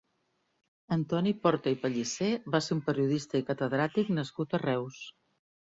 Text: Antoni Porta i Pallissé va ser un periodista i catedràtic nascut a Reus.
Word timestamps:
Antoni 0.95 1.33
Porta 1.43 1.73
i 1.75 1.77
Pallissé 1.83 2.31
va 2.57 2.63
ser 2.69 2.75
un 2.79 2.83
periodista 2.89 3.45
i 3.45 3.47
catedràtic 3.53 4.13
nascut 4.19 4.59
a 4.61 4.65
Reus. 4.69 5.07